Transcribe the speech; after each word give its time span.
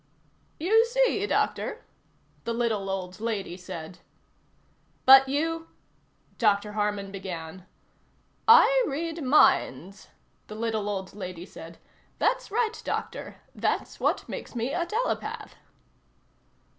"You 0.59 0.83
see, 0.87 1.27
Doctor?" 1.27 1.85
the 2.43 2.53
little 2.53 2.89
old 2.89 3.19
lady 3.19 3.55
said. 3.55 3.99
"But 5.05 5.29
you" 5.29 5.67
Dr. 6.39 6.71
Harman 6.71 7.11
began. 7.11 7.67
"I 8.47 8.83
read 8.87 9.23
minds," 9.23 10.07
the 10.47 10.55
little 10.55 10.89
old 10.89 11.13
lady 11.13 11.45
said. 11.45 11.77
"That's 12.17 12.49
right, 12.49 12.81
Doctor. 12.83 13.41
That's 13.53 13.99
what 13.99 14.27
makes 14.27 14.55
me 14.55 14.73
a 14.73 14.87
telepath." 14.87 15.55